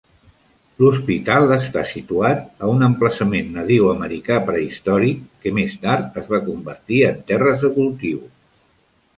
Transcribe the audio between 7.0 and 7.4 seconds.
en